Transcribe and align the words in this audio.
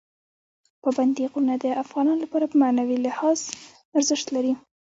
پابندي 0.81 1.23
غرونه 1.31 1.55
د 1.63 1.65
افغانانو 1.83 2.21
لپاره 2.25 2.45
په 2.47 2.55
معنوي 2.63 2.97
لحاظ 3.05 3.39
ارزښت 3.97 4.27
لري. 4.35 4.53